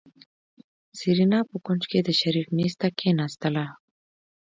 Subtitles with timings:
[0.97, 3.65] سېرېنا په کونج کې د شريف مېز ته کېناستله.